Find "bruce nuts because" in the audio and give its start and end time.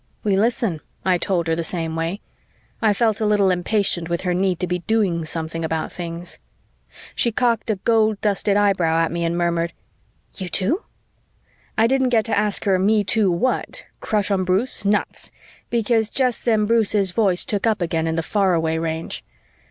14.43-16.09